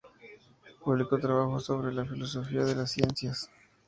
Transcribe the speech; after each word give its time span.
Publicó 0.83 1.19
trabajos 1.19 1.65
sobre 1.65 1.93
la 1.93 2.03
filosofía 2.05 2.63
de 2.63 2.73
las 2.73 2.89
ciencias. 2.91 3.51